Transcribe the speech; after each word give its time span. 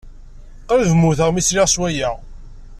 Qrib 0.67 0.91
mmuteɣ 0.95 1.29
mi 1.31 1.41
sliɣ 1.41 1.67
s 1.69 1.75
waya. 1.81 2.11